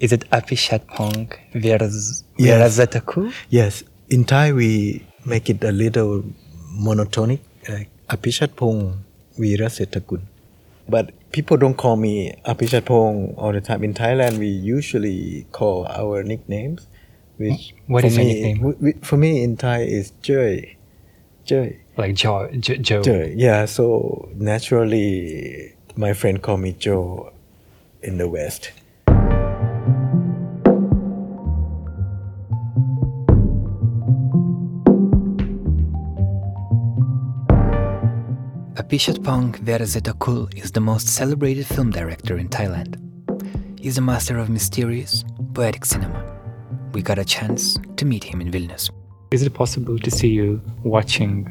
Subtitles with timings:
[0.00, 2.78] Is it Apichatpong Yes.
[2.78, 3.32] Virazataku?
[3.50, 6.24] Yes, in Thai we make it a little
[6.76, 8.98] monotonic, like Apichatpong
[9.38, 10.20] Weerasethakul.
[10.88, 13.84] But people don't call me Apichatpong all the time.
[13.84, 16.86] In Thailand, we usually call our nicknames,
[17.38, 19.00] which What for your me, nickname?
[19.02, 20.76] For me in Thai is Joy.
[21.46, 21.78] Joy.
[21.96, 22.48] Like Joe.
[22.58, 23.02] Jo- Joe.
[23.02, 23.32] Joy.
[23.36, 27.32] Yeah, so naturally, my friend call me Joe
[28.02, 28.72] in the West.
[38.84, 43.00] Apichatpong Weerasethakul is the most celebrated film director in Thailand.
[43.80, 46.22] He's a master of mysterious, poetic cinema.
[46.92, 48.90] We got a chance to meet him in Vilnius.
[49.30, 51.48] Is it possible to see you watching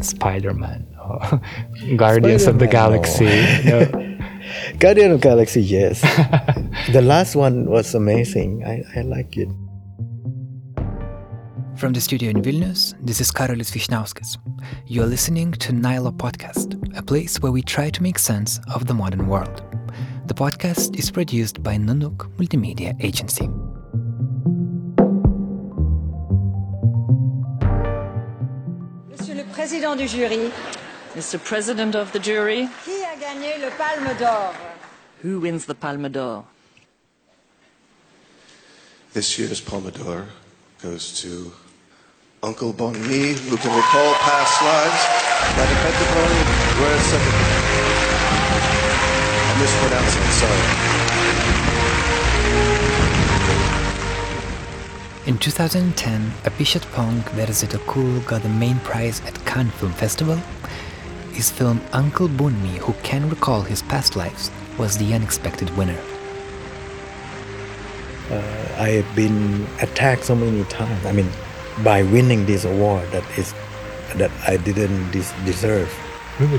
[0.00, 1.40] Spider Man or
[1.96, 3.26] Guardians of the Galaxy?
[3.64, 3.80] no.
[4.06, 4.78] No.
[4.78, 6.00] Guardian of Galaxy, yes.
[6.92, 8.62] the last one was amazing.
[8.64, 9.48] I, I like it.
[11.76, 14.38] From the studio in Vilnius, this is Karolis Vishnauskas.
[14.86, 18.94] You're listening to Nilo Podcast, a place where we try to make sense of the
[18.94, 19.62] modern world.
[20.26, 23.48] The podcast is produced by Nanook Multimedia Agency.
[29.10, 30.50] Monsieur le Président du jury,
[31.14, 31.38] Mr.
[31.44, 34.54] President of the jury, qui a gagné le Palme d'Or
[35.22, 36.44] who wins the Palme d'Or?
[39.12, 40.26] This year's Palme d'Or
[40.80, 41.52] goes to
[42.46, 45.02] Uncle Bon Mi, who can recall past lives
[45.58, 46.42] like a Pentaponi,
[46.78, 46.94] where
[49.42, 50.62] I'm mispronouncing, sorry.
[55.26, 60.36] In 2010, Apichatpong Weerasethakul got the main prize at Cannes Film Festival.
[61.32, 65.98] His film Uncle Boonmee, Who Can Recall His Past Lives, was the unexpected winner.
[68.30, 68.36] Uh,
[68.78, 71.04] I have been attacked so many times.
[71.04, 71.28] I mean,
[71.84, 73.54] by winning this award that is
[74.16, 75.92] that I didn't des- deserve.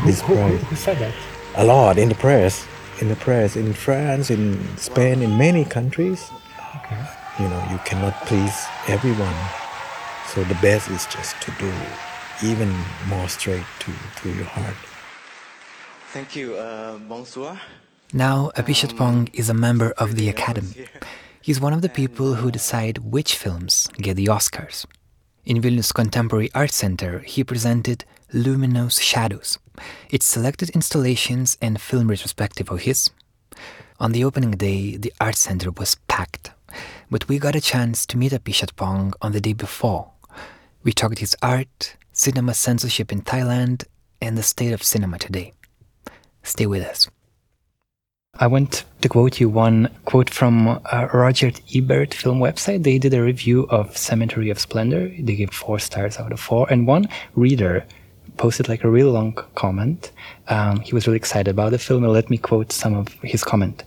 [0.05, 0.61] this prize.
[0.63, 1.13] Who said that?
[1.55, 2.67] A lot in the press,
[3.01, 6.29] in the press, in France, in Spain, in many countries.
[6.77, 7.01] Okay.
[7.39, 9.35] You know, you cannot please everyone.
[10.33, 11.71] So the best is just to do
[12.43, 12.69] even
[13.07, 13.91] more straight to,
[14.21, 14.75] to your heart.
[16.13, 16.55] Thank you.
[16.55, 17.59] Uh, bonsoir.
[18.13, 20.87] Now, Apichatpong is a member of the Academy.
[21.41, 24.85] He's one of the people who decide which films get the Oscars.
[25.47, 28.03] In Vilnius Contemporary Art Center, he presented
[28.33, 29.57] Luminous Shadows,
[30.09, 33.09] its selected installations and film retrospective of his.
[33.97, 36.51] On the opening day, the art center was packed,
[37.09, 40.11] but we got a chance to meet Apichatpong on the day before.
[40.83, 43.85] We talked his art, cinema censorship in Thailand,
[44.21, 45.53] and the state of cinema today.
[46.43, 47.07] Stay with us.
[48.39, 52.83] I want to quote you one quote from uh, Roger Ebert film website.
[52.83, 55.11] They did a review of Cemetery of Splendor.
[55.19, 57.83] They gave four stars out of four, and one reader
[58.37, 60.11] posted like a real long comment.
[60.49, 62.03] Um, he was really excited about the film.
[62.03, 63.83] and Let me quote some of his comment.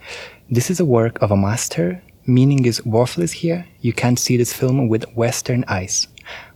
[0.50, 2.02] This is a work of a master.
[2.26, 3.66] Meaning is worthless here.
[3.80, 6.08] You can't see this film with Western eyes.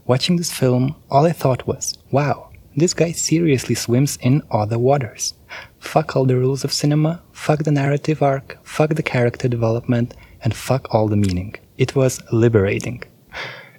[0.07, 5.35] Watching this film, all I thought was, wow, this guy seriously swims in other waters.
[5.79, 10.55] Fuck all the rules of cinema, fuck the narrative arc, fuck the character development, and
[10.55, 11.55] fuck all the meaning.
[11.79, 13.03] It was liberating.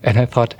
[0.03, 0.55] And I thought,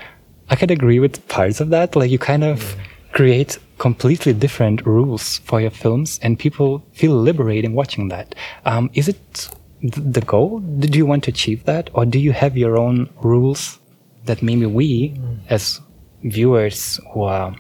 [0.50, 1.96] I could agree with parts of that.
[1.96, 2.76] Like, you kind of
[3.12, 8.36] create completely different rules for your films, and people feel liberating watching that.
[8.66, 9.50] Um, is it
[9.82, 10.60] the goal?
[10.60, 11.90] Do you want to achieve that?
[11.94, 13.80] Or do you have your own rules
[14.26, 15.20] that maybe we,
[15.50, 15.80] as
[16.24, 17.56] viewers who are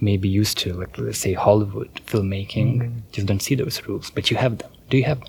[0.00, 3.02] maybe used to, like let's say Hollywood filmmaking, mm.
[3.12, 4.70] just don't see those rules, but you have them.
[4.90, 5.28] Do you have them?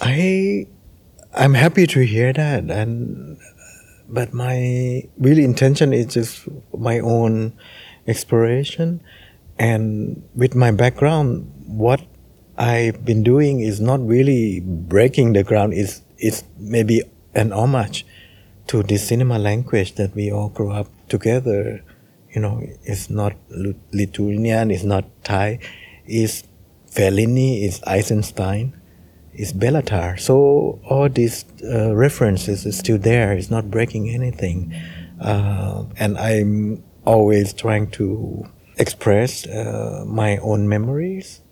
[0.00, 0.66] I
[1.34, 3.38] I'm happy to hear that and
[4.08, 7.52] but my real intention is just my own
[8.06, 9.02] exploration
[9.58, 12.00] and with my background what
[12.56, 17.02] I've been doing is not really breaking the ground is it's maybe
[17.34, 18.06] an homage
[18.68, 21.82] to the cinema language that we all grew up together
[22.36, 23.32] you know it's not
[23.92, 25.58] Lithuanian it's not Thai
[26.04, 26.44] it's
[26.94, 28.74] Fellini it's Eisenstein
[29.36, 30.16] is Béla Tarr.
[30.16, 33.32] So all these uh, references is still there.
[33.32, 34.74] It's not breaking anything,
[35.20, 38.46] uh, and I'm always trying to
[38.78, 41.42] express uh, my own memories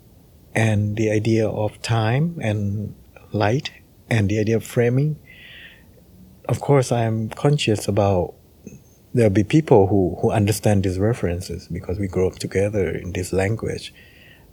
[0.55, 2.95] and the idea of time and
[3.33, 3.71] light
[4.11, 5.19] and the idea of framing.
[6.49, 8.35] Of course, I'm conscious about
[9.15, 13.33] there'll be people who, who understand these references because we grew up together in this
[13.33, 13.95] language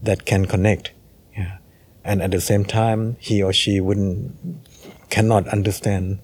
[0.01, 0.91] that can connect.
[1.35, 1.57] Yeah.
[2.03, 4.35] And at the same time, he or she wouldn't
[5.09, 6.19] cannot understand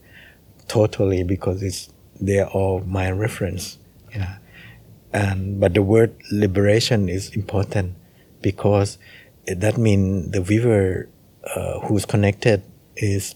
[0.67, 1.89] totally because it's
[2.19, 3.77] they are all my reference.
[4.15, 4.37] Yeah,
[5.13, 7.95] and but the word liberation is important
[8.41, 8.97] because
[9.45, 11.09] that means the viewer
[11.55, 12.63] uh, who's connected
[12.95, 13.35] is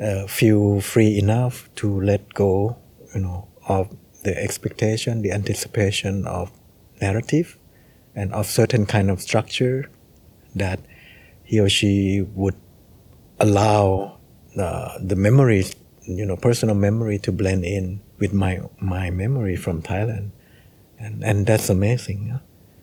[0.00, 2.76] uh, feel free enough to let go,
[3.14, 3.88] you know, of
[4.22, 6.52] the expectation, the anticipation of
[7.00, 7.58] narrative,
[8.14, 9.90] and of certain kind of structure
[10.54, 10.80] that
[11.42, 12.56] he or she would
[13.40, 14.18] allow
[14.58, 19.56] uh, the, the memories, you know, personal memory to blend in with my my memory
[19.56, 20.30] from Thailand,
[20.98, 22.26] and and that's amazing.
[22.28, 22.38] Yeah.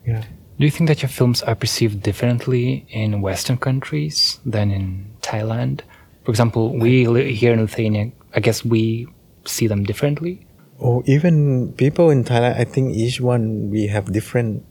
[0.06, 0.24] yeah.
[0.58, 5.80] Do you think that your films are perceived differently in Western countries than in Thailand?
[6.24, 9.08] For example, we here in Lithuania, I guess we
[9.46, 10.46] see them differently.
[10.80, 14.64] Or even people in Thailand, I think each one we have different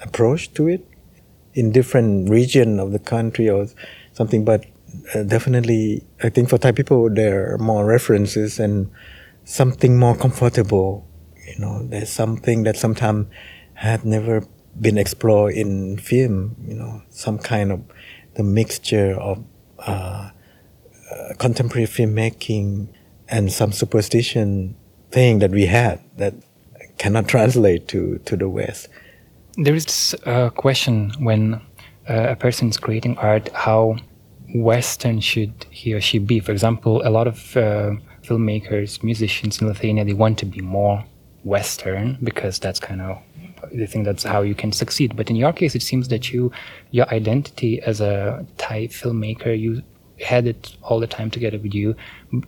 [0.00, 0.86] approach to it
[1.52, 3.66] in different region of the country or
[4.12, 4.44] something.
[4.44, 4.64] But
[5.14, 8.88] uh, definitely, I think for Thai people, there are more references and
[9.44, 11.08] something more comfortable.
[11.44, 13.26] You know, there's something that sometimes
[13.74, 14.46] had never
[14.80, 16.54] been explored in film.
[16.64, 17.82] You know, some kind of
[18.34, 19.44] the mixture of
[19.80, 20.30] uh,
[21.10, 22.94] uh, contemporary filmmaking
[23.28, 24.76] and some superstition
[25.12, 26.34] thing that we had that
[26.98, 28.88] cannot translate to to the West.
[29.56, 31.60] There is this uh, question when
[32.08, 33.96] uh, a person is creating art, how
[34.54, 36.40] Western should he or she be?
[36.40, 37.92] For example, a lot of uh,
[38.22, 41.04] filmmakers, musicians in Lithuania, they want to be more
[41.44, 43.18] Western because that's kind of
[43.72, 45.16] they think that's how you can succeed.
[45.16, 46.50] But in your case, it seems that you,
[46.90, 49.82] your identity as a Thai filmmaker, you
[50.22, 51.96] had it all the time together with you,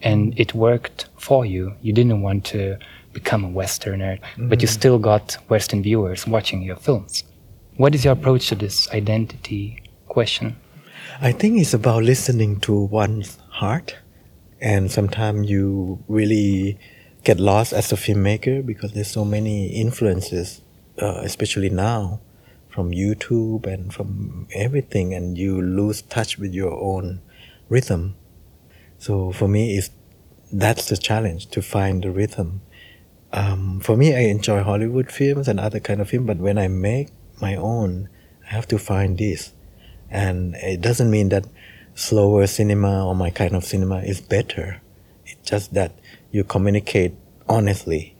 [0.02, 1.74] and it worked for you.
[1.82, 2.78] You didn't want to
[3.12, 4.48] become a Westerner, mm-hmm.
[4.48, 4.74] but you mm-hmm.
[4.74, 7.24] still got Western viewers watching your films.
[7.76, 10.56] What is your approach to this identity question?
[11.20, 13.96] I think it's about listening to one's heart,
[14.60, 16.78] and sometimes you really
[17.24, 20.60] get lost as a filmmaker because there's so many influences,
[21.00, 22.20] uh, especially now,
[22.68, 27.20] from YouTube and from everything, and you lose touch with your own
[27.68, 28.16] rhythm.
[28.98, 29.90] So for me, it's
[30.52, 32.62] that's the challenge to find the rhythm
[33.34, 36.68] um, for me, I enjoy Hollywood films and other kind of film, but when I
[36.68, 37.08] make
[37.40, 38.08] my own,
[38.46, 39.52] I have to find this,
[40.08, 41.44] and it doesn't mean that
[41.96, 44.80] slower cinema or my kind of cinema is better.
[45.26, 45.98] It's just that
[46.30, 47.14] you communicate
[47.48, 48.16] honestly,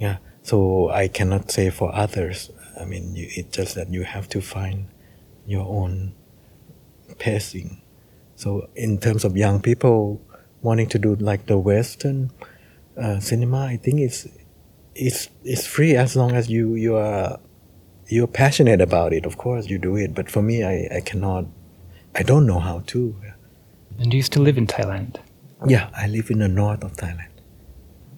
[0.00, 0.16] yeah.
[0.42, 2.50] So I cannot say for others.
[2.80, 4.88] I mean, you, it's just that you have to find
[5.46, 6.12] your own
[7.18, 7.82] pacing.
[8.36, 10.22] So in terms of young people
[10.62, 12.30] wanting to do like the Western
[12.96, 14.28] uh, cinema, I think it's
[14.94, 17.38] it's it's free as long as you you are
[18.08, 19.26] you're passionate about it.
[19.26, 20.14] Of course, you do it.
[20.14, 21.46] But for me, I, I cannot.
[22.14, 23.14] I don't know how to.
[23.98, 25.16] And do you still live in Thailand?
[25.66, 27.30] Yeah, I live in the north of Thailand.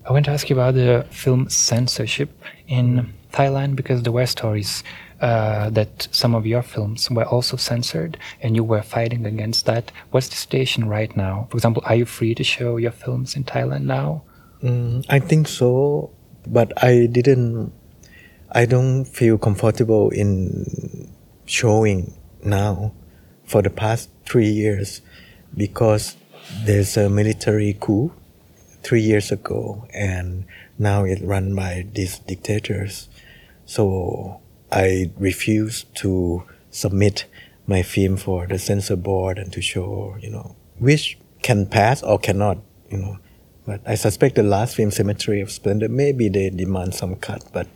[0.05, 2.31] I want to ask you about the film censorship
[2.67, 4.82] in Thailand because there were stories
[5.20, 9.91] uh, that some of your films were also censored and you were fighting against that.
[10.11, 11.49] What's the situation right now?
[11.50, 14.23] For example, are you free to show your films in Thailand now?
[14.62, 16.11] Mm, I think so
[16.49, 17.73] but I didn't.
[18.50, 21.12] I don't feel comfortable in
[21.44, 22.93] showing now
[23.44, 25.03] for the past three years
[25.55, 26.17] because
[26.64, 28.12] there's a military coup
[28.83, 30.47] three years ago and
[30.78, 33.09] now it's run by these dictators.
[33.66, 37.26] So I refuse to submit
[37.66, 42.18] my film for the censor board and to show, you know, which can pass or
[42.18, 42.58] cannot,
[42.90, 43.18] you know.
[43.66, 47.66] But I suspect the last film, Cemetery of Splendor, maybe they demand some cut, but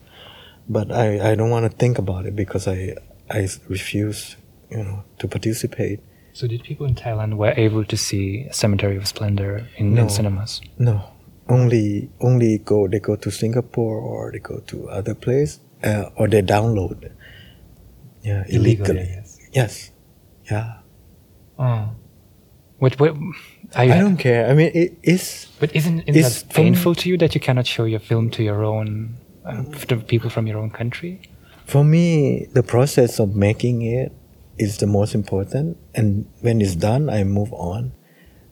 [0.68, 2.96] but I, I don't want to think about it because I
[3.30, 4.36] I refuse,
[4.70, 6.00] you know, to participate.
[6.32, 10.08] So did people in Thailand were able to see Cemetery of Splendor in, no, in
[10.08, 10.62] cinemas?
[10.78, 11.04] No,
[11.48, 16.28] only only go they go to Singapore or they go to other place uh, or
[16.28, 17.12] they download.
[18.22, 19.00] Yeah, illegally.
[19.00, 19.38] illegally yes.
[19.52, 19.90] yes.
[20.50, 20.78] Yeah.
[21.58, 21.90] Oh.
[22.78, 23.14] What what
[23.74, 24.50] I, I don't care.
[24.50, 25.46] I mean, it is.
[25.60, 28.64] But isn't, isn't that painful to you that you cannot show your film to your
[28.64, 31.20] own uh, to people from your own country?
[31.64, 34.12] For me, the process of making it
[34.58, 37.92] is the most important, and when it's done, I move on.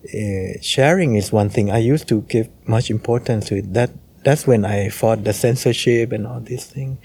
[0.05, 1.71] Uh, sharing is one thing.
[1.71, 3.75] I used to give much importance to it.
[3.75, 3.91] That
[4.25, 6.99] that's when I fought the censorship and all these things.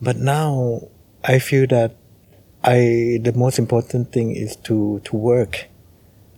[0.00, 0.88] But now
[1.24, 1.96] I feel that
[2.62, 5.66] I the most important thing is to to work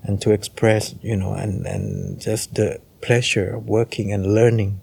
[0.02, 4.80] and to express, you know, and, and just the pleasure of working and learning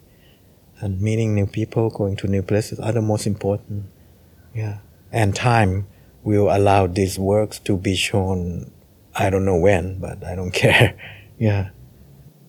[0.79, 3.85] and meeting new people, going to new places are the most important.
[4.53, 4.79] Yeah.
[5.11, 5.87] And time
[6.23, 8.71] will allow these works to be shown,
[9.15, 10.95] I don't know when, but I don't care.
[11.37, 11.69] yeah.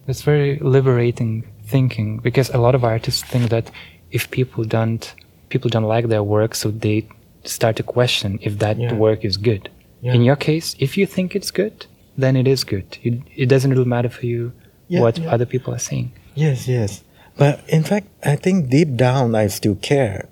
[0.08, 3.70] It's very liberating thinking because a lot of artists think that
[4.10, 5.14] if people don't
[5.48, 7.06] people don't like their work, so they
[7.44, 8.94] start to question if that Yeah.
[8.94, 9.68] work is good.
[10.00, 10.14] Yeah.
[10.14, 11.86] In your case, if you think it's good,
[12.18, 12.98] then it is good.
[13.02, 14.52] You, it doesn't really matter for you
[14.88, 16.12] Yeah, what other people are saying.
[16.34, 17.02] Yes, yes.
[17.36, 20.28] But in fact, I think deep down I still care,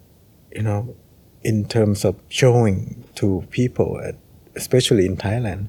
[0.55, 0.95] you know,
[1.43, 4.01] in terms of showing to people,
[4.57, 5.69] especially in Thailand.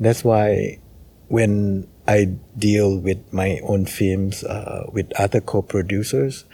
[0.00, 0.78] That's why
[1.28, 2.24] when I
[2.58, 6.44] deal with my own films uh, with other co-producers,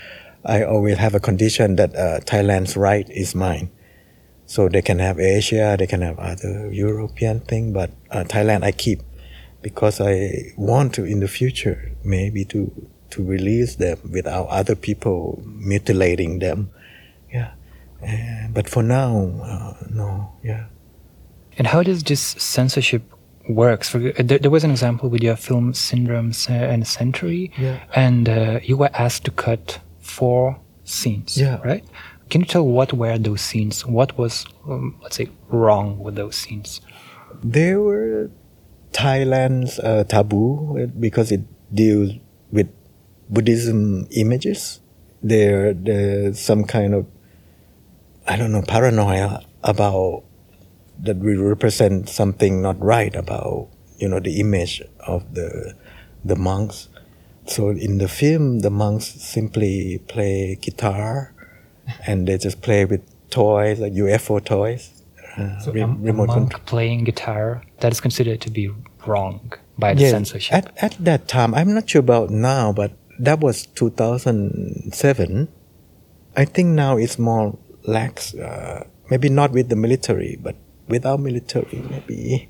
[0.45, 3.71] I always have a condition that uh, Thailand's right is mine.
[4.47, 8.73] So they can have Asia, they can have other European thing, but uh, Thailand I
[8.73, 9.03] keep
[9.61, 12.71] because I want to in the future maybe to
[13.11, 16.71] to release them without other people mutilating them.
[17.33, 17.53] Yeah,
[18.53, 20.33] but for now, uh, no.
[20.43, 20.67] Yeah.
[21.57, 23.03] And how does this censorship
[23.49, 23.89] works?
[23.89, 27.81] For, uh, there, there was an example with your film Syndromes and Century, Yeah.
[27.95, 31.59] and uh, you were asked to cut four scenes, Yeah.
[31.65, 31.85] right?
[32.31, 33.87] Can you tell what were those scenes?
[33.87, 36.81] What was, um, let's say, wrong with those scenes?
[37.43, 38.31] There were
[38.93, 41.41] Thailand's uh, taboo because it
[41.75, 42.13] deals
[42.53, 42.69] with
[43.31, 44.81] Buddhism images.
[45.23, 47.07] There, there's some kind of,
[48.27, 50.25] I don't know, paranoia about
[51.03, 55.75] that we represent something not right about, you know, the image of the
[56.25, 56.89] the monks.
[57.47, 61.33] So in the film, the monks simply play guitar,
[62.07, 63.01] and they just play with
[63.31, 64.91] toys like UFO toys.
[65.39, 66.61] Uh, So re- a, a monk control.
[66.67, 68.69] playing guitar that is considered to be
[69.07, 70.55] wrong by the Yes, censorship.
[70.55, 72.91] At, at that time, I'm not sure about now, but
[73.21, 75.49] that was 2007.
[76.37, 78.35] I think now it's more lax.
[78.35, 80.57] Uh, maybe not with the military, but
[80.89, 82.49] without military, maybe.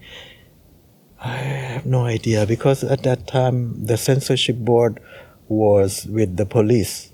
[1.21, 5.01] I have no idea because at that time the censorship board
[5.49, 7.13] was with the police.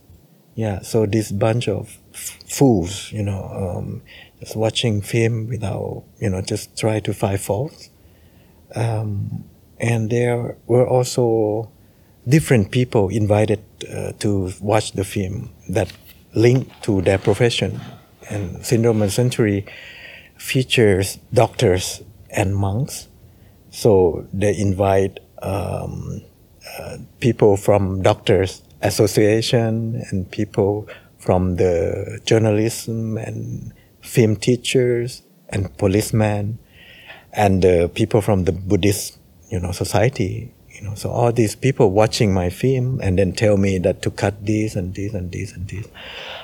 [0.54, 4.02] Yeah, so this bunch of fools, you know, um,
[4.38, 7.90] just watching film without, you know, just try to find faults.
[8.75, 9.45] Um,
[9.81, 11.73] and there were also
[12.28, 15.93] different people invited uh, to watch the film that
[16.35, 17.81] linked to their profession.
[18.31, 19.66] And Syndrome and Century
[20.44, 23.08] features doctors and monks.
[23.70, 26.20] So they invite um,
[26.78, 30.86] uh, people from doctors association and people
[31.18, 33.72] from the journalism and
[34.02, 36.58] film teachers and policemen
[37.32, 39.18] and uh, people from the Buddhist,
[39.50, 40.52] you know, society.
[40.68, 44.10] You know, so all these people watching my film and then tell me that to
[44.10, 45.86] cut this and this and this and this.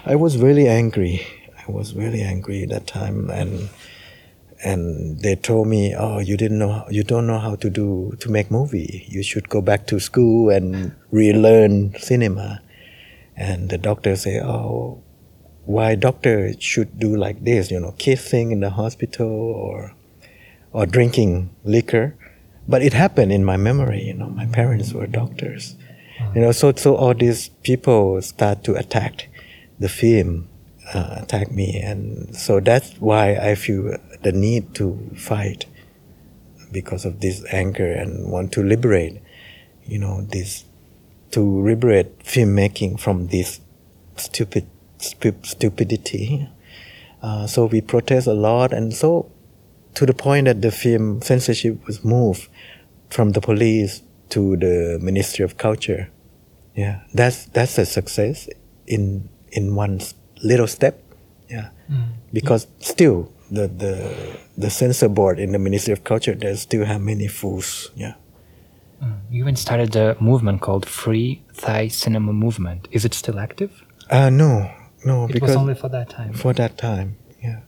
[0.06, 1.26] I was really angry.
[1.58, 3.68] I was really angry that time, and
[4.62, 8.30] and they told me, "Oh, you didn't know, you don't know how to do to
[8.30, 9.06] make movie.
[9.08, 12.62] You should go back to school and relearn cinema."
[13.36, 15.02] And the doctor say, "Oh,
[15.64, 17.70] why doctor should do like this?
[17.70, 19.94] You know, kissing in the hospital or
[20.72, 22.14] or drinking liquor."
[22.68, 24.04] But it happened in my memory.
[24.04, 25.76] You know, my parents were doctors.
[26.34, 29.28] You know, so so all these people start to attack
[29.78, 30.48] the film,
[30.92, 35.66] uh, attack me, and so that's why I feel the need to fight
[36.72, 39.20] because of this anger and want to liberate,
[39.84, 40.64] you know, this
[41.32, 43.60] to liberate filmmaking from this
[44.16, 44.66] stupid
[44.98, 46.48] stu- stupidity.
[47.22, 49.30] Uh, so we protest a lot, and so
[49.94, 52.48] to the point that the film censorship was moved
[53.10, 56.10] from the police to the Ministry of Culture.
[56.74, 58.48] Yeah, that's that's a success
[58.86, 60.00] in in one
[60.42, 61.02] little step.
[61.48, 61.70] Yeah,
[62.32, 63.93] because still the the
[64.63, 67.69] the censor board in the Ministry of Culture they still have many fools.
[68.03, 68.15] Yeah.
[69.31, 71.29] You even started a movement called Free
[71.65, 72.81] Thai Cinema Movement.
[72.97, 73.71] Is it still active?
[74.17, 74.51] Uh no,
[75.09, 76.31] no, It because was only for that time.
[76.43, 77.09] for that time.
[77.47, 77.59] Yeah.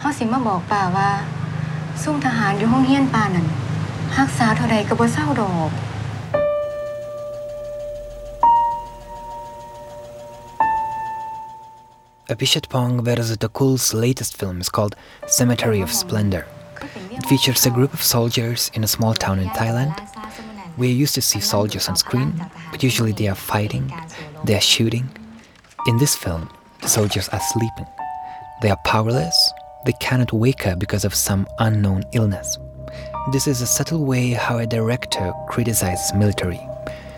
[0.00, 1.10] เฮาสิมาบอกป่าว่า
[2.02, 3.46] ซุ่มทหารอยู่ห้องเฮียนป่านั่น
[4.18, 5.70] รักษาเท่าใดก็บ่เศร้าดอก
[12.27, 14.95] Apichatpong Weerasethakul's latest film is called
[15.27, 16.47] Cemetery of Splendor.
[17.11, 19.95] It features a group of soldiers in a small town in Thailand.
[20.75, 22.33] We used to see soldiers on screen,
[22.71, 23.93] but usually they are fighting,
[24.43, 25.07] they are shooting.
[25.85, 26.49] In this film,
[26.81, 27.85] the soldiers are sleeping.
[28.63, 29.53] They are powerless,
[29.85, 32.57] they cannot wake up because of some unknown illness.
[33.33, 36.67] This is a subtle way how a director criticizes military.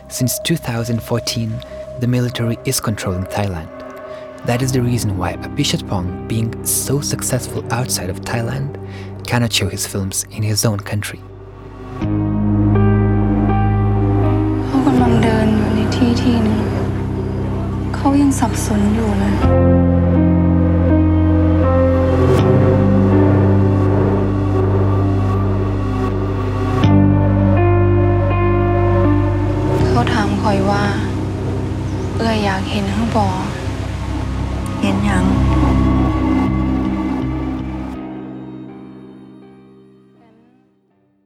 [0.09, 1.63] Since 2014,
[2.01, 3.76] the military is controlling Thailand.
[4.45, 8.77] That is the reason why Apichatpong, being so successful outside of Thailand,
[9.27, 11.19] cannot show his films in his own country.
[14.67, 16.61] เขากำลังเดินอยู่ในที่ที่หนึ่ง
[17.95, 19.35] เขายังสับสนอยู่เลย
[29.87, 30.83] เขาถามคอยว่า
[32.15, 33.29] เอื้ออยากเห็นข้างบอ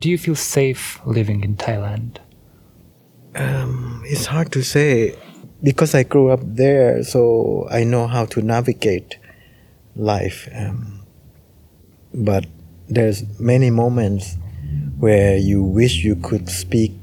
[0.02, 2.18] Do you feel safe living in Thailand?
[3.36, 5.16] Um, it's hard to say
[5.62, 9.20] because I grew up there, so I know how to navigate
[9.96, 10.50] life.
[10.56, 11.06] Um,
[12.16, 12.48] but
[12.90, 14.38] there's many moments
[14.98, 16.94] where you wish you could speak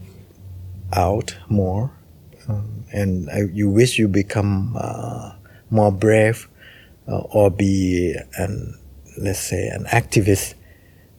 [0.93, 1.93] out more,
[2.49, 5.35] um, and I, you wish you become uh,
[5.71, 6.49] more brave
[7.07, 8.75] uh, or be an
[9.17, 10.55] let's say an activist,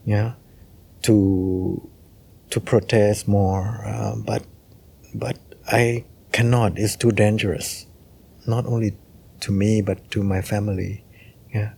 [0.04, 0.34] yeah,
[1.04, 1.90] to
[2.50, 3.84] to protest more.
[3.86, 4.44] Uh, but
[5.14, 5.38] but
[5.68, 6.78] I cannot.
[6.78, 7.86] It's too dangerous,
[8.48, 8.98] not only
[9.42, 11.04] to me but to my family.
[11.54, 11.74] Yeah,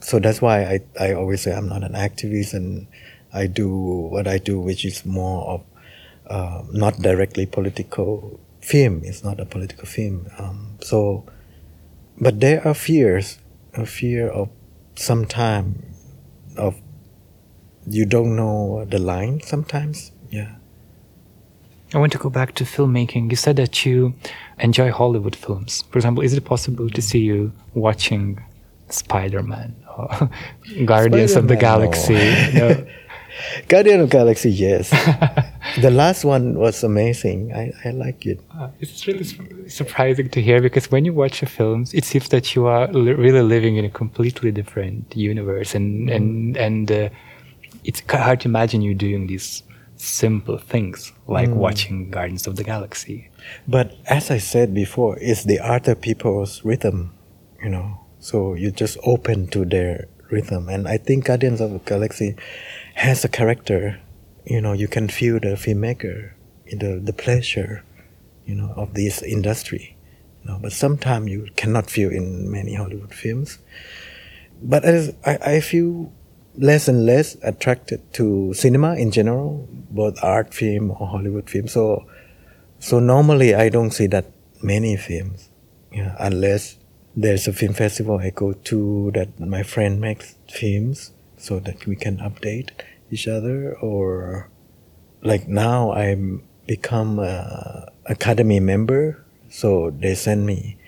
[0.00, 2.86] so that's why I, I always say I'm not an activist and
[3.32, 5.64] I do what I do, which is more of
[6.26, 9.02] uh, not directly political film.
[9.04, 10.26] It's not a political film.
[10.38, 11.24] Um, so,
[12.18, 13.38] but there are fears,
[13.74, 14.48] a fear of
[14.96, 15.84] some time
[16.56, 16.80] of
[17.86, 20.12] you don't know the line sometimes.
[20.30, 20.54] Yeah.
[21.92, 23.30] I want to go back to filmmaking.
[23.30, 24.14] You said that you
[24.60, 25.82] enjoy Hollywood films.
[25.90, 28.40] For example, is it possible to see you watching
[28.88, 30.30] Spider Man or
[30.84, 32.14] Guardians of the Galaxy?
[32.14, 32.68] no.
[32.68, 32.86] No.
[33.68, 34.90] Guardian of Galaxy, yes.
[35.80, 37.52] the last one was amazing.
[37.54, 38.38] I, I like it.
[38.54, 42.28] Uh, It's really sur- surprising to hear because when you watch the films, it seems
[42.30, 47.08] that you are li- really living in a completely different universe, and and and uh,
[47.84, 49.62] it's hard to imagine you doing these
[49.96, 51.56] simple things like hmm.
[51.56, 53.30] watching Guardians of the Galaxy.
[53.68, 57.14] But as I said before, it's the other people's rhythm,
[57.62, 58.00] you know.
[58.18, 62.36] So you just open to their rhythm, and I think Guardians of the Galaxy
[62.94, 64.00] has a character.
[64.44, 66.32] You know, you can feel the filmmaker,
[66.70, 67.84] the the pleasure,
[68.46, 69.96] you know, of this industry.
[70.42, 73.58] You know, but sometimes you cannot feel in many Hollywood films.
[74.62, 76.12] But as I, I feel
[76.56, 81.68] less and less attracted to cinema in general, both art film or Hollywood film.
[81.68, 82.06] So
[82.78, 84.26] so normally I don't see that
[84.62, 85.50] many films,
[85.92, 86.78] yeah, unless
[87.16, 91.96] there's a film festival I go to that my friend makes films so that we
[91.96, 92.70] can update
[93.10, 94.50] each other or
[95.22, 100.78] like now I'm become a academy member so they send me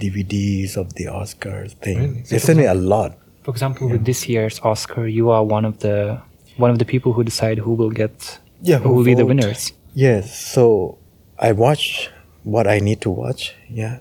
[0.00, 1.98] DVDs of the Oscars thing.
[1.98, 2.22] Really?
[2.22, 3.18] They send me a lot.
[3.42, 6.20] For example, with this year's Oscar, you are one of the
[6.56, 9.26] one of the people who decide who will get Yeah, who who will be the
[9.26, 9.72] winners.
[9.94, 10.98] Yes, so
[11.38, 12.10] I watch
[12.44, 13.54] what I need to watch.
[13.68, 14.00] Yeah,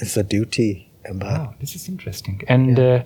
[0.00, 0.90] it's a duty.
[1.02, 2.42] But Wow, this is interesting.
[2.48, 3.02] And uh,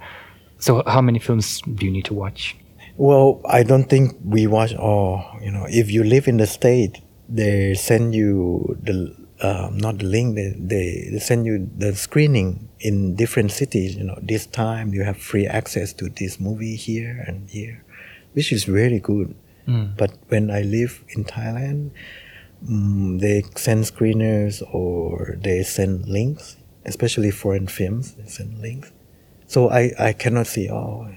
[0.58, 2.56] so, how many films do you need to watch?
[2.96, 5.24] Well, I don't think we watch all.
[5.40, 10.04] You know, if you live in the state, they send you the um, not the
[10.06, 10.34] link.
[10.34, 13.96] They, they they send you the screening in different cities.
[13.96, 17.84] You know, this time you have free access to this movie here and here,
[18.32, 19.34] which is really good.
[19.96, 21.90] But when I live in Thailand,
[22.64, 28.14] mm, they send screeners or they send links, especially foreign films.
[28.14, 28.92] They send links,
[29.46, 31.08] so I I cannot see all.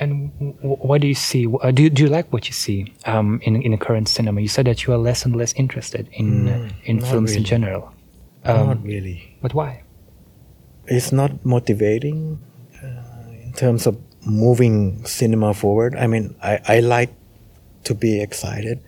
[0.00, 0.30] And
[0.62, 1.46] what do you see?
[1.46, 4.40] Uh, do, you- do you like what you see um, in in the current cinema?
[4.40, 7.92] You said that you are less and less interested in uh, in films in general.
[8.44, 9.36] Um, not really.
[9.42, 9.82] But why?
[10.86, 12.40] it's not motivating
[12.82, 13.94] uh, in terms of
[14.26, 15.94] moving cinema forward.
[15.94, 17.12] I mean, I, I like
[17.84, 18.82] to be excited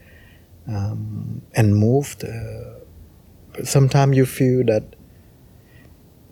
[0.67, 2.25] um, and moved.
[2.25, 2.83] Uh,
[3.63, 4.83] sometimes you feel that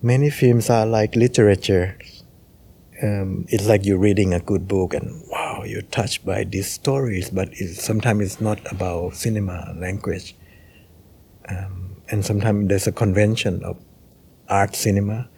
[0.01, 1.95] many films are like literature.
[3.01, 7.29] Um, it's like you're reading a good book and wow, you're touched by these stories,
[7.29, 10.35] but it's, sometimes it's not about cinema language.
[11.49, 13.77] Um, and sometimes there's a convention of
[14.47, 15.29] art cinema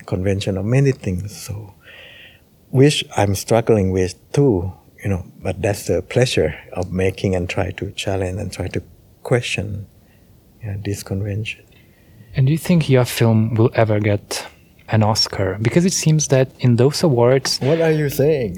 [0.00, 1.36] a convention of many things.
[1.36, 1.74] So,
[2.70, 5.24] which I'm struggling with too, you know.
[5.42, 8.82] But that's the pleasure of making and try to challenge and try to
[9.22, 9.86] question
[10.62, 11.64] yeah, this convention.
[12.34, 14.46] And do you think your film will ever get
[14.88, 15.58] an Oscar?
[15.60, 18.56] Because it seems that in those awards, What are you saying?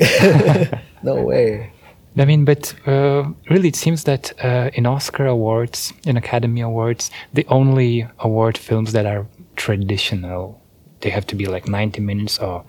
[1.03, 1.73] no way.
[2.17, 7.11] I mean, but uh, really, it seems that uh, in Oscar awards, in Academy awards,
[7.33, 10.61] the only award films that are traditional.
[11.01, 12.65] They have to be like 90 minutes or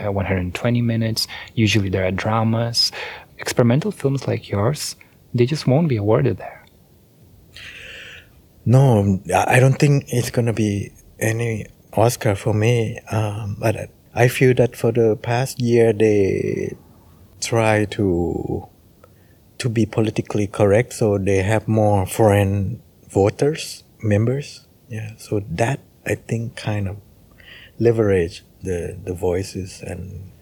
[0.00, 1.26] uh, 120 minutes.
[1.54, 2.92] Usually, there are dramas.
[3.38, 4.94] Experimental films like yours,
[5.34, 6.64] they just won't be awarded there.
[8.64, 14.28] No, I I don't think it's gonna be any Oscar for me, um, but I
[14.28, 16.76] feel that for the past year they
[17.40, 18.68] try to
[19.58, 24.66] to be politically correct, so they have more foreign voters members.
[24.88, 26.96] Yeah, so that I think kind of
[27.78, 30.32] leverage the the voices, and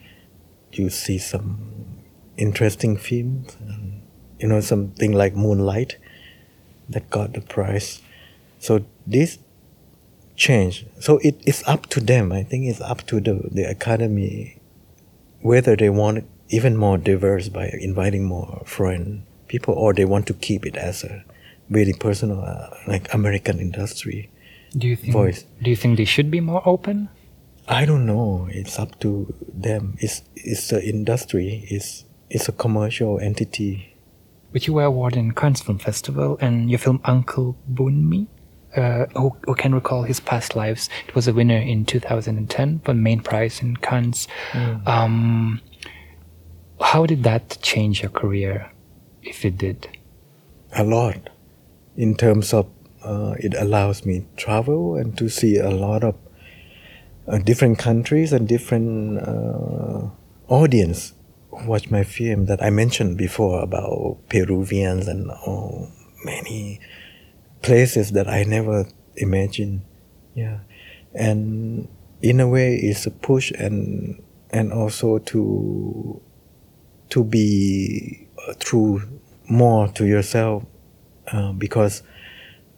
[0.72, 2.00] you see some
[2.36, 4.02] interesting films, and,
[4.40, 5.98] you know, something like Moonlight
[6.88, 8.00] that got the prize.
[8.58, 9.38] So this
[10.46, 10.74] change.
[11.07, 12.33] So it, it is up to them.
[12.33, 14.59] I think it's up to the, the academy
[15.40, 20.35] whether they want even more diverse by inviting more foreign people or they want to
[20.35, 21.24] keep it as a
[21.68, 24.31] very personal, uh, like American industry
[24.76, 25.12] Do you think?
[25.12, 25.40] voice.
[25.62, 27.09] Do you think they should be more open?
[27.68, 28.48] I don't know.
[28.50, 29.11] It's up to
[29.66, 29.85] them.
[30.05, 31.48] It's it's the industry.
[31.70, 33.94] It's it's a commercial entity.
[34.52, 38.26] But you were awarded in Cannes Film Festival, and your film Uncle Boonmee,
[38.76, 42.92] uh, who, who can recall his past lives, it was a winner in 2010 for
[42.92, 44.28] the main prize in Cannes.
[44.87, 45.61] Um,
[46.80, 48.70] how did that change your career,
[49.22, 49.88] if it did?
[50.74, 51.30] a lot
[51.96, 52.68] in terms of
[53.04, 56.16] uh, it allows me to travel and to see a lot of
[57.28, 60.08] uh, different countries and different uh,
[60.48, 61.12] audience
[61.66, 65.90] watch my film that I mentioned before about Peruvians and oh,
[66.24, 66.80] many
[67.62, 69.83] places that I never imagined.
[70.35, 70.61] Yeah,
[71.14, 71.88] and
[72.20, 76.20] in a way, it's a push and and also to
[77.11, 79.03] to be uh, true
[79.48, 80.64] more to yourself
[81.33, 82.03] uh, because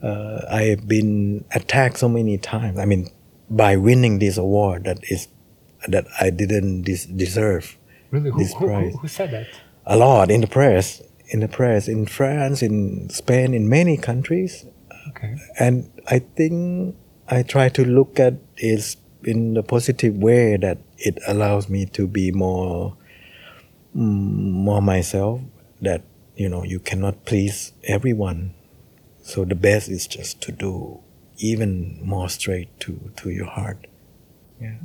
[0.01, 2.79] uh, I've been attacked so many times.
[2.79, 3.09] I mean,
[3.49, 5.27] by winning this award that is
[5.87, 7.77] that I didn't des- deserve.
[8.11, 9.47] Really, who, This who, who, who said that?
[9.85, 14.65] A lot in the press, in the press, in France, in Spain, in many countries,
[15.09, 15.35] Okay.
[15.59, 16.95] and I think
[17.27, 22.07] I try to look at it in a positive way that it allows me to
[22.07, 22.95] be more,
[23.95, 25.41] mm, more myself.
[25.81, 26.03] That
[26.35, 28.53] you know you cannot please everyone,
[29.21, 31.01] so the best is just to do
[31.37, 33.87] even more straight to to your heart.
[34.61, 34.75] Yeah,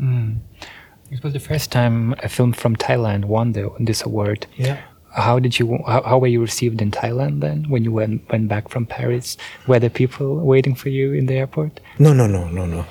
[1.11, 4.47] It was the first time a film from Thailand won the, this award.
[4.57, 4.81] Yeah.
[5.13, 5.83] How did you?
[5.87, 9.37] How, how were you received in Thailand then when you went went back from Paris?
[9.67, 11.81] Were there people waiting for you in the airport?
[11.99, 12.87] No, no, no, no, no.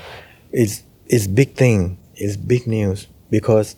[0.51, 1.97] It's it's big thing.
[2.15, 3.75] It's big news because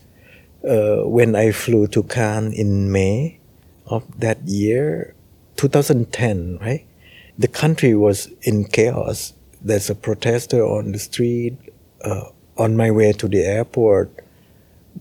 [0.67, 3.39] uh, when I flew to Cannes in May
[3.85, 5.15] of that year,
[5.57, 6.85] 2010, right?
[7.37, 9.33] The country was in chaos.
[9.61, 11.57] There's a protester on the street.
[12.03, 14.11] Uh, on my way to the airport,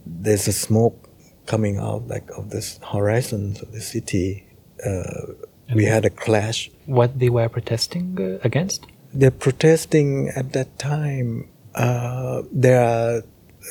[0.06, 1.09] there's a smoke
[1.52, 4.46] coming out like of this horizon of the city.
[4.86, 5.34] Uh,
[5.74, 8.86] we had a clash What they were protesting uh, against?
[9.12, 11.50] they're protesting at that time.
[11.74, 13.22] Uh, there are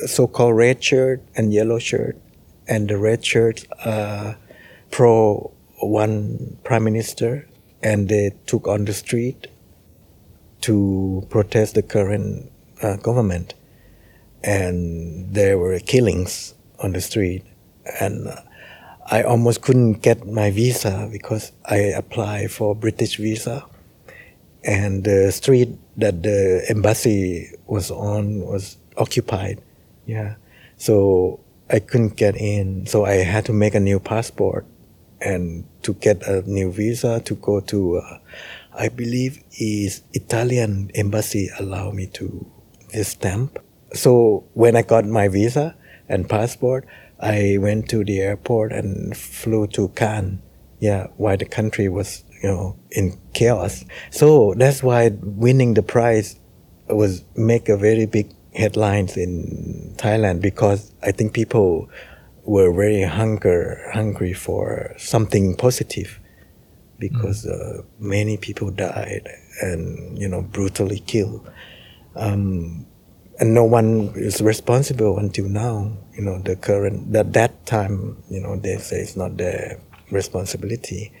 [0.06, 2.16] so-called red shirt and yellow shirt,
[2.68, 4.36] and the red shirts are
[4.90, 7.48] pro one prime minister,
[7.82, 9.48] and they took on the street
[10.60, 13.54] to protest the current uh, government,
[14.44, 17.44] and there were killings on the street,
[18.00, 18.28] and
[19.10, 23.66] I almost couldn't get my visa because I applied for British visa
[24.64, 29.62] and the street that the embassy was on was occupied.
[30.06, 30.36] Yeah,
[30.76, 32.86] so I couldn't get in.
[32.86, 34.66] So I had to make a new passport
[35.20, 37.98] and to get a new visa to go to.
[37.98, 38.18] Uh,
[38.72, 42.46] I believe is Italian embassy allow me to
[42.92, 43.58] this stamp.
[43.92, 45.74] So when I got my visa
[46.08, 46.86] and passport,
[47.22, 50.42] I went to the airport and flew to Cannes.
[50.78, 53.84] Yeah, while the country was you know in chaos.
[54.10, 56.38] So that's why winning the prize
[56.88, 61.88] was make a very big headlines in Thailand because I think people
[62.44, 66.18] were very hunger hungry for something positive
[66.98, 69.28] because uh, many people died
[69.62, 71.48] and you know brutally killed
[72.16, 72.86] um,
[73.38, 78.40] and no one is responsible until now you know the current that that time you
[78.40, 79.80] know they say it's not their
[80.10, 81.12] responsibility.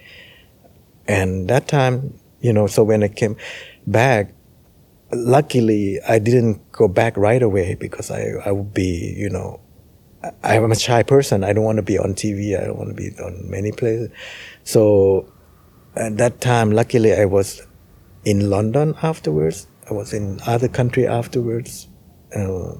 [1.08, 3.36] And that time you know so when i came
[3.86, 4.32] back
[5.12, 9.60] luckily i didn't go back right away because i i would be you know
[10.22, 11.44] I- i'm a shy person.
[11.44, 14.10] I don't want to be on tv i don't want to be on many places.
[14.64, 15.32] So
[15.96, 17.62] at that time luckily i was
[18.24, 19.66] in london afterwards.
[19.90, 21.88] I was in other country afterwards.
[22.36, 22.74] Uh,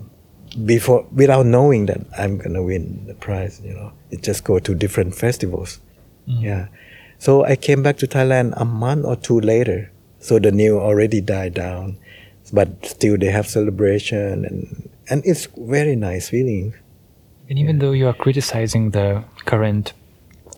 [0.65, 3.93] before without knowing that i'm gonna win the prize you know.
[4.11, 5.81] It just go to different festivals.
[6.27, 6.69] Yeah.
[7.19, 9.93] So i came back to thailand a month or two later.
[10.19, 11.99] So the news already died down
[12.53, 16.75] but still they have celebration and and it's very nice feeling.
[17.49, 19.93] And even though you are criticizing the current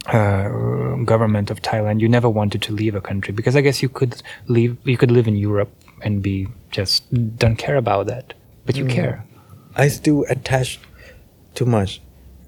[0.07, 3.89] uh, government of Thailand, you never wanted to leave a country because I guess you
[3.89, 5.71] could leave, you could live in Europe
[6.03, 7.03] and be just
[7.39, 8.35] don't care about that,
[8.67, 9.25] but you care.
[9.75, 10.81] I still attach
[11.55, 12.01] too much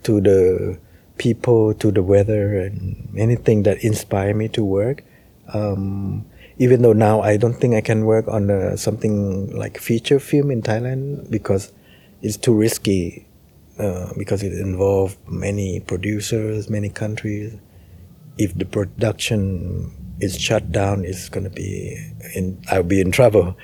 [0.05, 0.79] to the
[1.19, 5.05] people, to the weather, and anything that inspire me to work.
[5.53, 6.27] Um,
[6.59, 10.63] even though now I don't think I can work on something like feature film in
[10.63, 11.73] Thailand because
[12.23, 13.27] it's too risky.
[13.77, 17.59] Uh, because it involves many producers, many countries.
[18.39, 21.99] If the production is shut down, it's gonna be
[22.37, 22.63] in.
[22.71, 23.57] I'll be in trouble.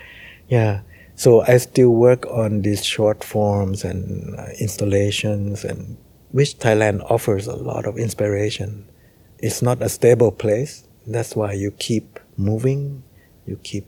[0.49, 0.81] Yeah.
[1.21, 5.99] So I still work on these short forms and uh, installations, and
[6.33, 8.89] which Thailand offers a lot of inspiration.
[9.37, 10.89] It's not a stable place.
[11.07, 13.05] That's why you keep moving,
[13.45, 13.85] you keep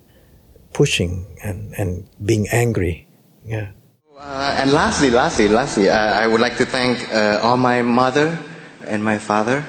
[0.75, 3.09] pushing, and and being angry.
[3.47, 3.73] Yeah.
[4.13, 8.37] Uh, and lastly, lastly, lastly, uh, I would like to thank uh, all my mother
[8.85, 9.65] and my father.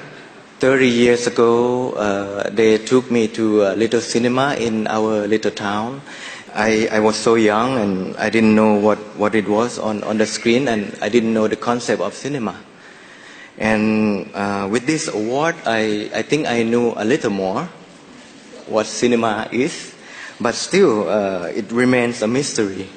[0.60, 6.00] 30 years ago, uh, they took me to a little cinema in our little town.
[6.53, 10.17] I, I was so young and I didn't know what, what it was on, on
[10.17, 12.55] the screen and I didn't know the concept of cinema.
[13.57, 17.69] And uh, with this award, I, I think I knew a little more
[18.67, 19.93] what cinema is,
[20.39, 22.87] but still uh, it remains a mystery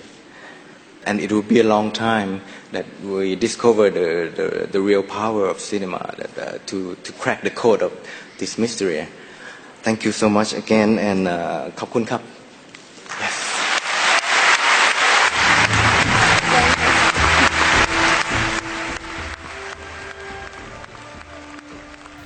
[1.04, 5.46] and it will be a long time that we discover the, the, the real power
[5.46, 7.92] of cinema that, uh, to, to crack the code of
[8.38, 9.06] this mystery.
[9.82, 12.35] Thank you so much again and uh, ขอบคุณครับ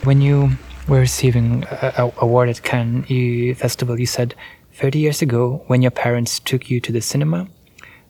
[0.03, 0.51] When you
[0.87, 4.33] were receiving a, a award at Cannes you- Festival, you said
[4.73, 7.47] 30 years ago, when your parents took you to the cinema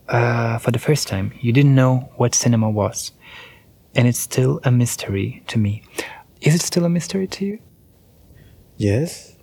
[0.08, 3.12] uh, for the first time, you didn't know what cinema was,
[3.96, 5.84] and it's still a mystery to me.
[6.42, 7.60] Is it still a mystery to you?
[8.78, 9.36] Yes.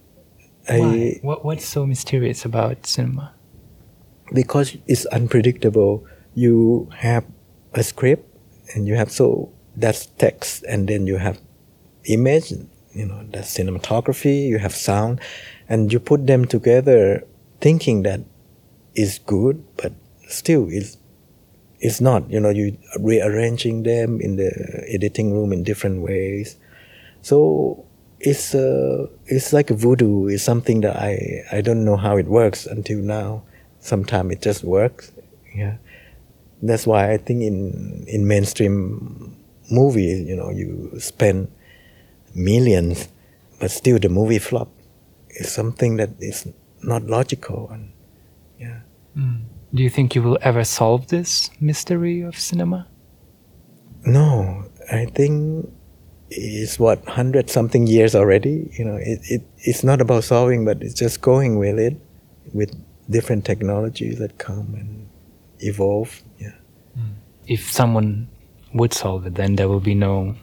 [0.66, 0.76] Why?
[0.76, 3.34] I What, what's so mysterious about cinema?
[4.34, 6.04] because it's unpredictable.
[6.34, 7.24] You have
[7.72, 8.28] a script
[8.74, 11.40] and you have so that's text and then you have
[12.08, 12.52] image,
[12.92, 15.20] you know, that's cinematography, you have sound,
[15.68, 17.24] and you put them together
[17.60, 18.20] thinking that
[18.94, 19.92] is good, but
[20.28, 20.96] still it's
[21.80, 22.28] it's not.
[22.30, 26.56] You know, you rearranging them in the editing room in different ways.
[27.22, 27.86] So
[28.20, 30.26] it's uh, it's like a voodoo.
[30.28, 33.44] It's something that I I don't know how it works until now.
[33.80, 35.12] Sometimes it just works.
[35.54, 35.76] Yeah,
[36.62, 39.36] that's why I think in in mainstream
[39.70, 41.48] movies, you know, you spend
[42.34, 43.08] millions,
[43.60, 44.68] but still the movie flop.
[45.30, 46.48] is something that is
[46.82, 47.68] not logical.
[47.70, 47.92] And
[48.58, 48.80] yeah,
[49.14, 49.36] hmm.
[49.74, 52.88] Do you think you will ever solve this mystery of cinema?
[54.04, 55.70] no, I think
[56.30, 58.70] it's what hundred something years already.
[58.78, 61.96] You know, it, it it's not about solving, but it's just going with it,
[62.52, 62.74] with
[63.10, 65.08] different technologies that come and
[65.60, 66.22] evolve.
[66.38, 66.52] Yeah.
[66.94, 67.12] Hmm.
[67.46, 68.28] If someone
[68.74, 70.36] would solve it, then there will be no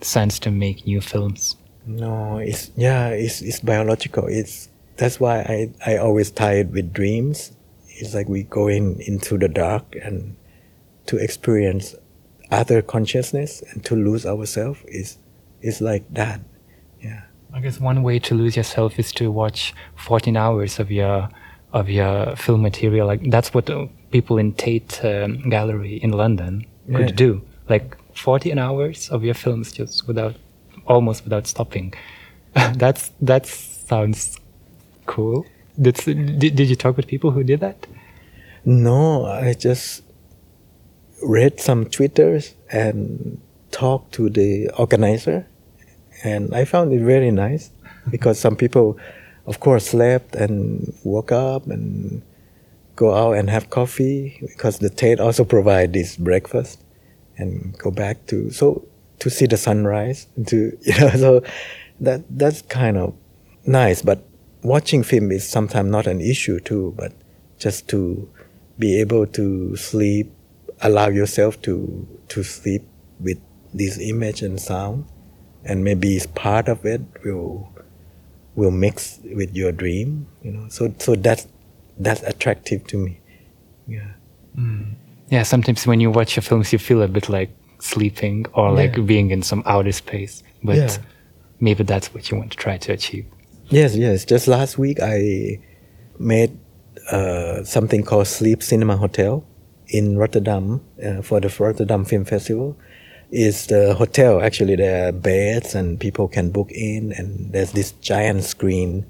[0.00, 1.56] sense to make new films.
[1.86, 4.26] No, it's yeah, it's it's biological.
[4.26, 7.52] It's that's why I I always tie it with dreams.
[7.88, 10.36] It's like we go in into the dark and
[11.06, 11.94] to experience
[12.50, 15.18] other consciousness and to lose ourselves is
[15.62, 16.40] is like that.
[17.00, 17.22] Yeah.
[17.54, 21.28] I guess one way to lose yourself is to watch 14 hours of your
[21.72, 23.06] of your film material.
[23.06, 23.70] Like that's what
[24.10, 27.16] people in Tate um, Gallery in London could Yeah.
[27.16, 27.42] do.
[27.68, 30.36] Like 14 hours of your films just without
[30.86, 31.94] almost without stopping.
[32.74, 34.38] that's that sounds
[35.06, 35.46] cool.
[35.78, 37.86] That's, did, did you talk with people who did that?
[38.64, 40.02] No, I just
[41.22, 45.46] read some twitters and talked to the organizer,
[46.24, 47.70] and I found it very nice
[48.10, 48.98] because some people,
[49.46, 52.22] of course, slept and woke up and
[52.96, 56.80] go out and have coffee because the Tate also provide this breakfast
[57.38, 58.86] and go back to so
[59.18, 61.42] to see the sunrise and to you know so
[62.00, 63.14] that that's kind of
[63.64, 64.24] nice but
[64.62, 67.12] watching film is sometimes not an issue too but
[67.58, 68.28] just to
[68.78, 70.32] be able to sleep
[70.82, 72.82] allow yourself to to sleep
[73.20, 73.40] with
[73.72, 75.06] this image and sound
[75.64, 77.68] and maybe it's part of it will
[78.54, 81.46] will mix with your dream you know so so that's
[81.98, 83.20] that's attractive to me.
[83.86, 84.12] Yeah
[84.58, 84.94] mm.
[85.28, 88.96] Yeah, sometimes when you watch your films, you feel a bit like sleeping or like
[88.96, 89.02] Yeah.
[89.02, 90.42] being in some outer space.
[90.62, 90.96] But Yeah.
[91.60, 93.24] maybe that's what you want to try to achieve.
[93.68, 94.24] Yes, yes.
[94.24, 95.58] Just last week, I
[96.18, 96.50] made
[97.12, 99.44] uh, something called Sleep Cinema Hotel
[99.88, 102.76] in Rotterdam uh, for the Rotterdam Film Festival.
[103.30, 107.90] Is the hotel actually there are beds and people can book in and there's this
[108.00, 109.04] giant screen,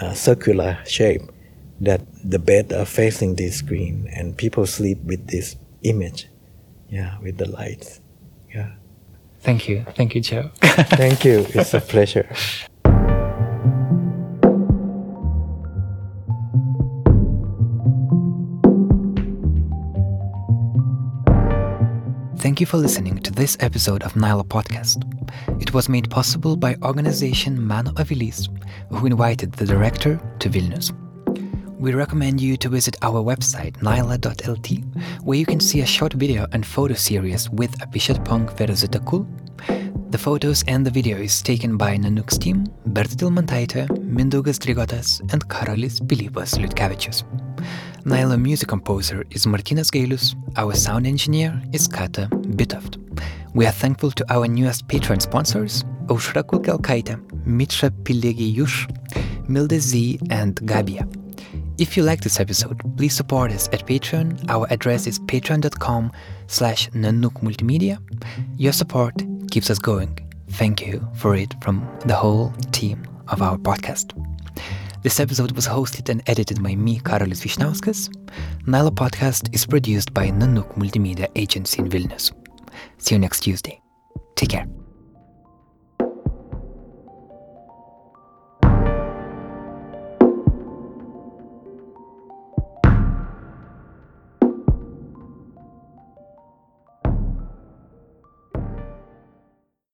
[0.00, 1.22] uh, circular shape
[1.80, 6.28] that the bed are facing this screen and people sleep with this image,
[6.88, 8.00] yeah, with the lights,
[8.52, 8.72] yeah.
[9.40, 9.84] Thank you.
[9.94, 10.50] Thank you, Joe.
[10.60, 11.46] Thank you.
[11.54, 12.28] It's a pleasure.
[22.38, 25.02] Thank you for listening to this episode of Nyla Podcast.
[25.60, 28.48] It was made possible by organization Meno Avilys,
[28.90, 30.92] who invited the director to Vilnius.
[31.78, 34.68] We recommend you to visit our website nyla.lt,
[35.22, 39.26] where you can see a short video and photo series with Apichatpong Weerasethakul
[40.10, 45.46] The photos and the video is taken by Nanuk's team, Bertil Tilmantaitė, Mindaugas Drigotas, and
[45.48, 47.24] Karolis Pilypas Liutkevičius.
[48.04, 52.96] Nyla music composer is Martinas Gailius, our sound engineer is Kata Bitoft.
[53.54, 58.86] We are thankful to our newest Patreon sponsors, Aušra Kulkelkaitė, Mitra Pilegijus,
[59.46, 61.06] Milda Z, and Gabia.
[61.78, 64.48] If you like this episode, please support us at Patreon.
[64.48, 66.10] Our address is patreon.com
[66.46, 67.98] slash nanukmultimedia.
[68.56, 69.14] Your support
[69.50, 70.18] keeps us going.
[70.52, 74.12] Thank you for it from the whole team of our podcast.
[75.02, 78.08] This episode was hosted and edited by me, Karolis Vyšniauskas.
[78.64, 82.32] Nyla Podcast is produced by Nanuk Multimedia Agency in Vilnius.
[82.98, 83.80] See you next Tuesday.
[84.34, 84.75] Take care.